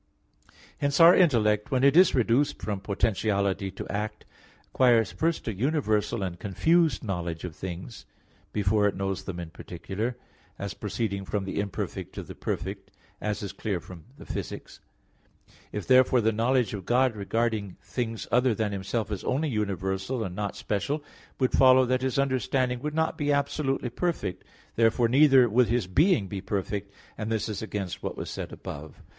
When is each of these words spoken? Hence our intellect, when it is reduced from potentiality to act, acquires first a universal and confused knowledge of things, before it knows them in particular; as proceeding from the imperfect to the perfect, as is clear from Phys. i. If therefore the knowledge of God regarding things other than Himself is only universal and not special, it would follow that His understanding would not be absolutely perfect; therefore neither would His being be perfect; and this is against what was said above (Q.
Hence 0.79 0.99
our 0.99 1.15
intellect, 1.15 1.69
when 1.69 1.83
it 1.83 1.95
is 1.95 2.15
reduced 2.15 2.59
from 2.59 2.79
potentiality 2.79 3.69
to 3.69 3.87
act, 3.87 4.25
acquires 4.73 5.11
first 5.11 5.47
a 5.47 5.53
universal 5.53 6.23
and 6.23 6.39
confused 6.39 7.03
knowledge 7.03 7.43
of 7.43 7.55
things, 7.55 8.07
before 8.51 8.87
it 8.87 8.95
knows 8.95 9.25
them 9.25 9.39
in 9.39 9.51
particular; 9.51 10.17
as 10.57 10.73
proceeding 10.73 11.23
from 11.23 11.45
the 11.45 11.59
imperfect 11.59 12.15
to 12.15 12.23
the 12.23 12.33
perfect, 12.33 12.89
as 13.21 13.43
is 13.43 13.53
clear 13.53 13.79
from 13.79 14.05
Phys. 14.19 14.79
i. 15.47 15.51
If 15.71 15.85
therefore 15.85 16.21
the 16.21 16.31
knowledge 16.31 16.73
of 16.73 16.87
God 16.87 17.15
regarding 17.15 17.77
things 17.83 18.27
other 18.31 18.55
than 18.55 18.71
Himself 18.71 19.11
is 19.11 19.23
only 19.23 19.49
universal 19.49 20.23
and 20.23 20.35
not 20.35 20.55
special, 20.55 20.95
it 20.95 21.03
would 21.37 21.51
follow 21.51 21.85
that 21.85 22.01
His 22.01 22.17
understanding 22.17 22.79
would 22.79 22.95
not 22.95 23.19
be 23.19 23.31
absolutely 23.31 23.91
perfect; 23.91 24.43
therefore 24.77 25.07
neither 25.09 25.47
would 25.47 25.67
His 25.67 25.85
being 25.85 26.25
be 26.27 26.41
perfect; 26.41 26.91
and 27.19 27.31
this 27.31 27.47
is 27.47 27.61
against 27.61 28.01
what 28.01 28.17
was 28.17 28.31
said 28.31 28.51
above 28.51 28.95
(Q. 28.95 29.03